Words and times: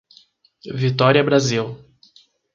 Vitória 0.73 1.21
Brasil 1.23 1.77